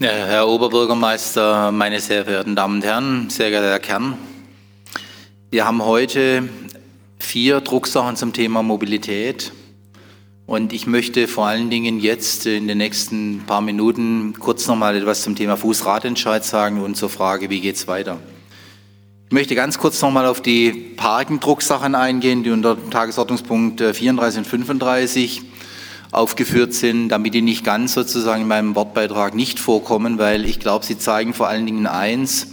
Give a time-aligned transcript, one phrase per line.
[0.00, 4.18] Herr Oberbürgermeister, meine sehr verehrten Damen und Herren, sehr geehrter Herr Kern,
[5.52, 6.48] wir haben heute
[7.20, 9.52] vier Drucksachen zum Thema Mobilität.
[10.46, 15.22] Und ich möchte vor allen Dingen jetzt in den nächsten paar Minuten kurz nochmal etwas
[15.22, 18.18] zum Thema Fußradentscheid sagen und zur Frage, wie geht es weiter.
[19.28, 25.42] Ich möchte ganz kurz nochmal auf die Parkendrucksachen eingehen, die unter Tagesordnungspunkt 34 und 35
[26.14, 30.84] aufgeführt sind, damit die nicht ganz sozusagen in meinem Wortbeitrag nicht vorkommen, weil ich glaube,
[30.84, 32.48] sie zeigen vor allen Dingen eins,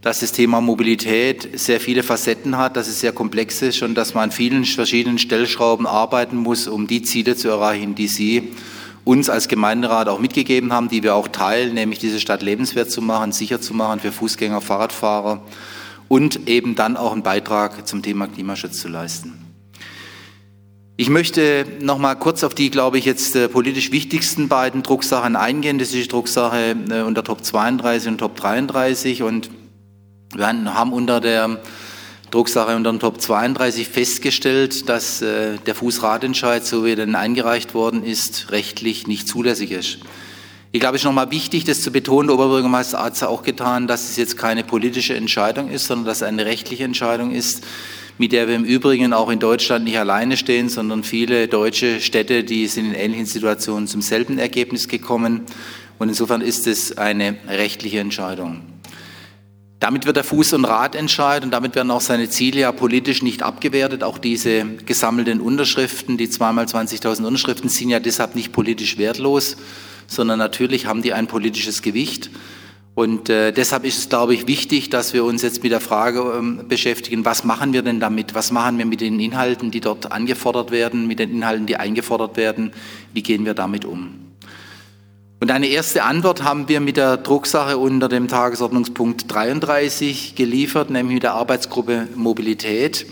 [0.00, 4.14] dass das Thema Mobilität sehr viele Facetten hat, dass es sehr komplex ist und dass
[4.14, 8.52] man an vielen verschiedenen Stellschrauben arbeiten muss, um die Ziele zu erreichen, die Sie
[9.04, 13.02] uns als Gemeinderat auch mitgegeben haben, die wir auch teilen, nämlich diese Stadt lebenswert zu
[13.02, 15.42] machen, sicher zu machen für Fußgänger, Fahrradfahrer
[16.08, 19.47] und eben dann auch einen Beitrag zum Thema Klimaschutz zu leisten.
[21.00, 25.36] Ich möchte noch mal kurz auf die, glaube ich, jetzt äh, politisch wichtigsten beiden Drucksachen
[25.36, 25.78] eingehen.
[25.78, 29.48] Das ist die Drucksache äh, unter Top 32 und Top 33 und
[30.34, 31.60] wir haben unter der
[32.32, 37.74] Drucksache unter dem Top 32 festgestellt, dass äh, der Fußradentscheid, so wie er denn eingereicht
[37.74, 39.98] worden ist, rechtlich nicht zulässig ist.
[40.72, 42.26] Ich glaube, es ist nochmal wichtig, das zu betonen.
[42.26, 46.16] Der Oberbürgermeister hat es auch getan, dass es jetzt keine politische Entscheidung ist, sondern dass
[46.16, 47.62] es eine rechtliche Entscheidung ist,
[48.18, 52.44] mit der wir im Übrigen auch in Deutschland nicht alleine stehen, sondern viele deutsche Städte,
[52.44, 55.42] die sind in ähnlichen Situationen zum selben Ergebnis gekommen.
[55.98, 58.62] Und insofern ist es eine rechtliche Entscheidung.
[59.80, 63.44] Damit wird der Fuß- und Radentscheid und damit werden auch seine Ziele ja politisch nicht
[63.44, 64.02] abgewertet.
[64.02, 69.56] Auch diese gesammelten Unterschriften, die zweimal 20.000 Unterschriften, sind ja deshalb nicht politisch wertlos,
[70.08, 72.30] sondern natürlich haben die ein politisches Gewicht.
[72.98, 76.34] Und äh, deshalb ist es, glaube ich, wichtig, dass wir uns jetzt mit der Frage
[76.36, 78.34] ähm, beschäftigen, was machen wir denn damit?
[78.34, 82.36] Was machen wir mit den Inhalten, die dort angefordert werden, mit den Inhalten, die eingefordert
[82.36, 82.72] werden?
[83.14, 84.14] Wie gehen wir damit um?
[85.38, 91.14] Und eine erste Antwort haben wir mit der Drucksache unter dem Tagesordnungspunkt 33 geliefert, nämlich
[91.14, 93.06] mit der Arbeitsgruppe Mobilität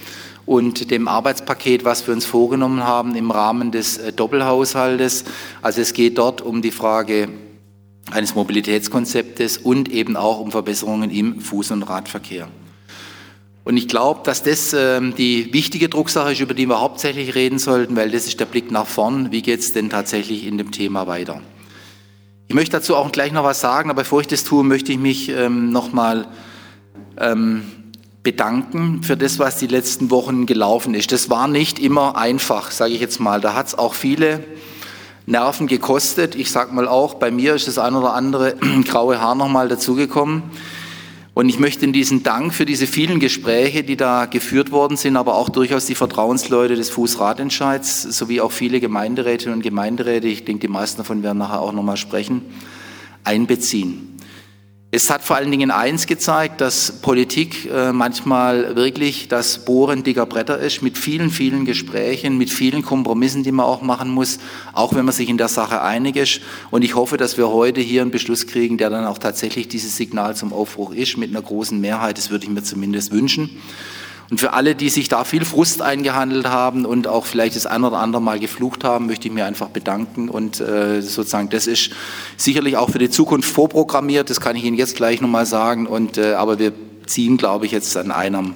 [0.46, 5.26] und dem Arbeitspaket, was wir uns vorgenommen haben im Rahmen des äh, Doppelhaushaltes.
[5.62, 7.28] Also es geht dort um die Frage
[8.10, 12.48] eines Mobilitätskonzeptes und eben auch um Verbesserungen im Fuß- und Radverkehr.
[13.64, 17.58] Und ich glaube, dass das äh, die wichtige Drucksache ist, über die wir hauptsächlich reden
[17.58, 19.32] sollten, weil das ist der Blick nach vorn.
[19.32, 21.40] Wie geht es denn tatsächlich in dem Thema weiter?
[22.46, 24.98] Ich möchte dazu auch gleich noch was sagen, aber bevor ich das tue, möchte ich
[24.98, 26.28] mich ähm, nochmal
[27.18, 27.64] ähm,
[28.22, 31.10] bedanken für das, was die letzten Wochen gelaufen ist.
[31.10, 33.40] Das war nicht immer einfach, sage ich jetzt mal.
[33.40, 34.44] Da hat es auch viele
[35.26, 36.36] Nerven gekostet.
[36.36, 38.54] Ich sage mal auch, bei mir ist das ein oder andere
[38.86, 40.44] graue Haar nochmal dazugekommen.
[41.34, 45.18] Und ich möchte in diesen Dank für diese vielen Gespräche, die da geführt worden sind,
[45.18, 50.60] aber auch durchaus die Vertrauensleute des Fußradentscheids sowie auch viele Gemeinderätinnen und Gemeinderäte, ich denke,
[50.60, 52.40] die meisten davon werden nachher auch nochmal sprechen,
[53.22, 54.15] einbeziehen.
[54.96, 60.24] Es hat vor allen Dingen eins gezeigt, dass Politik äh, manchmal wirklich das Bohren dicker
[60.24, 64.38] Bretter ist, mit vielen, vielen Gesprächen, mit vielen Kompromissen, die man auch machen muss,
[64.72, 66.40] auch wenn man sich in der Sache einig ist.
[66.70, 69.98] Und ich hoffe, dass wir heute hier einen Beschluss kriegen, der dann auch tatsächlich dieses
[69.98, 72.16] Signal zum Aufbruch ist, mit einer großen Mehrheit.
[72.16, 73.50] Das würde ich mir zumindest wünschen.
[74.28, 77.84] Und für alle, die sich da viel Frust eingehandelt haben und auch vielleicht das ein
[77.84, 80.28] oder andere Mal geflucht haben, möchte ich mir einfach bedanken.
[80.28, 81.90] Und äh, sozusagen, das ist
[82.36, 85.86] sicherlich auch für die Zukunft vorprogrammiert, das kann ich Ihnen jetzt gleich nochmal sagen.
[85.86, 86.72] Und, äh, aber wir
[87.06, 88.54] ziehen, glaube ich, jetzt an einem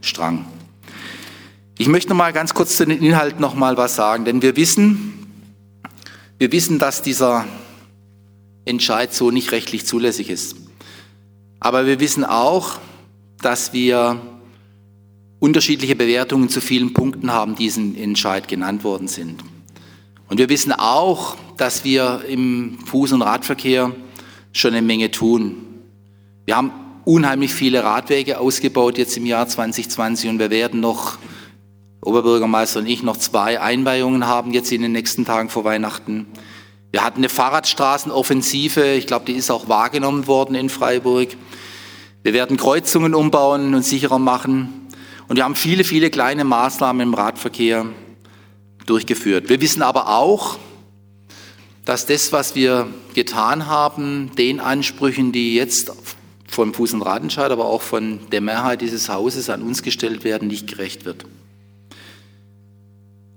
[0.00, 0.46] Strang.
[1.78, 4.56] Ich möchte noch mal ganz kurz zu den Inhalten noch mal was sagen, denn wir
[4.56, 5.12] wissen,
[6.38, 7.44] wir wissen, dass dieser
[8.64, 10.56] Entscheid so nicht rechtlich zulässig ist.
[11.60, 12.78] Aber wir wissen auch,
[13.40, 14.20] dass wir
[15.44, 19.44] unterschiedliche Bewertungen zu vielen Punkten haben, die diesen Entscheid genannt worden sind.
[20.30, 23.92] Und wir wissen auch, dass wir im Fuß- und Radverkehr
[24.52, 25.56] schon eine Menge tun.
[26.46, 26.72] Wir haben
[27.04, 31.18] unheimlich viele Radwege ausgebaut jetzt im Jahr 2020 und wir werden noch,
[32.00, 36.24] Oberbürgermeister und ich, noch zwei Einweihungen haben jetzt in den nächsten Tagen vor Weihnachten.
[36.90, 41.28] Wir hatten eine Fahrradstraßenoffensive, ich glaube, die ist auch wahrgenommen worden in Freiburg.
[42.22, 44.83] Wir werden Kreuzungen umbauen und sicherer machen.
[45.28, 47.86] Und wir haben viele, viele kleine Maßnahmen im Radverkehr
[48.86, 49.48] durchgeführt.
[49.48, 50.58] Wir wissen aber auch,
[51.84, 55.92] dass das, was wir getan haben, den Ansprüchen, die jetzt
[56.46, 60.48] vom Fuß- und Radentscheid, aber auch von der Mehrheit dieses Hauses an uns gestellt werden,
[60.48, 61.24] nicht gerecht wird.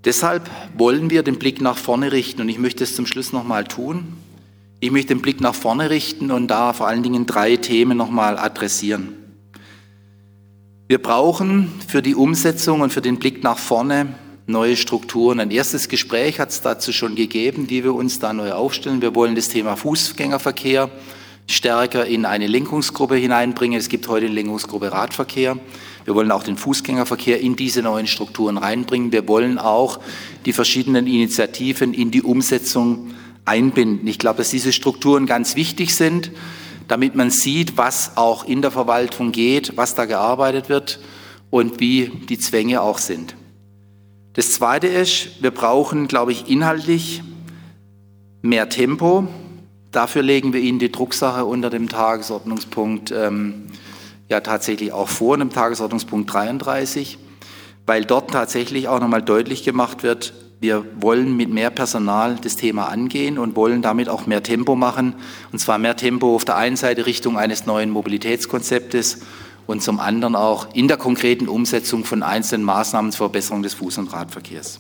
[0.06, 3.66] Deshalb wollen wir den Blick nach vorne richten und ich möchte es zum Schluss nochmal
[3.66, 4.14] tun.
[4.80, 8.38] Ich möchte den Blick nach vorne richten und da vor allen Dingen drei Themen nochmal
[8.38, 9.10] adressieren.
[10.90, 15.42] Wir brauchen für die Umsetzung und für den Blick nach vorne neue Strukturen.
[15.42, 19.02] Ein erstes Gespräch hat es dazu schon gegeben, wie wir uns da neu aufstellen.
[19.02, 20.90] Wir wollen das Thema Fußgängerverkehr
[21.46, 23.78] stärker in eine Lenkungsgruppe hineinbringen.
[23.78, 25.58] Es gibt heute eine Lenkungsgruppe Radverkehr.
[26.06, 29.12] Wir wollen auch den Fußgängerverkehr in diese neuen Strukturen reinbringen.
[29.12, 30.00] Wir wollen auch
[30.46, 33.12] die verschiedenen Initiativen in die Umsetzung
[33.44, 34.08] einbinden.
[34.08, 36.32] Ich glaube, dass diese Strukturen ganz wichtig sind,
[36.88, 41.00] damit man sieht, was auch in der Verwaltung geht, was da gearbeitet wird
[41.50, 43.36] und wie die Zwänge auch sind.
[44.34, 47.24] Das Zweite ist, wir brauchen, glaube ich, inhaltlich
[48.42, 49.28] mehr Tempo.
[49.92, 53.64] Dafür legen wir Ihnen die Drucksache unter dem Tagesordnungspunkt ähm,
[54.30, 57.18] ja tatsächlich auch vor, in dem Tagesordnungspunkt 33,
[57.86, 62.88] weil dort tatsächlich auch nochmal deutlich gemacht wird, wir wollen mit mehr Personal das Thema
[62.90, 65.14] angehen und wollen damit auch mehr Tempo machen.
[65.52, 69.20] Und zwar mehr Tempo auf der einen Seite Richtung eines neuen Mobilitätskonzeptes
[69.68, 74.00] und zum anderen auch in der konkreten Umsetzung von einzelnen Maßnahmen zur Verbesserung des Fuß-
[74.00, 74.80] und Radverkehrs.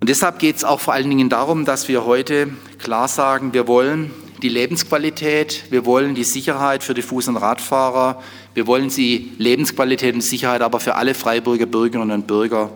[0.00, 2.48] Und deshalb geht es auch vor allen Dingen darum, dass wir heute
[2.78, 4.12] klar sagen, wir wollen
[4.42, 8.22] die Lebensqualität, wir wollen die Sicherheit für die Fuß- und Radfahrer,
[8.54, 12.70] wir wollen die Lebensqualität und Sicherheit aber für alle Freiburger Bürgerinnen und Bürger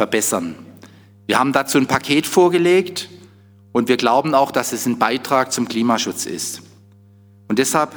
[0.00, 0.54] verbessern.
[1.26, 3.10] Wir haben dazu ein Paket vorgelegt
[3.72, 6.62] und wir glauben auch, dass es ein Beitrag zum Klimaschutz ist.
[7.48, 7.90] Und deshalb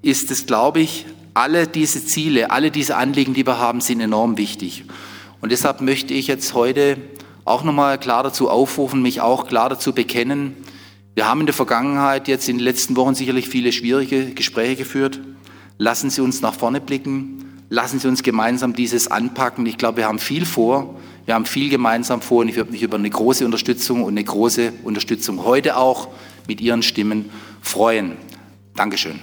[0.00, 4.38] ist es, glaube ich, alle diese Ziele, alle diese Anliegen, die wir haben, sind enorm
[4.38, 4.84] wichtig.
[5.40, 6.96] Und deshalb möchte ich jetzt heute
[7.44, 10.54] auch nochmal klar dazu aufrufen, mich auch klar dazu bekennen.
[11.16, 15.18] Wir haben in der Vergangenheit jetzt in den letzten Wochen sicherlich viele schwierige Gespräche geführt.
[15.76, 17.47] Lassen Sie uns nach vorne blicken.
[17.70, 19.66] Lassen Sie uns gemeinsam dieses anpacken.
[19.66, 20.98] Ich glaube, wir haben viel vor.
[21.26, 24.24] Wir haben viel gemeinsam vor und ich würde mich über eine große Unterstützung und eine
[24.24, 26.08] große Unterstützung heute auch
[26.46, 27.28] mit Ihren Stimmen
[27.60, 28.16] freuen.
[28.74, 29.20] Dankeschön.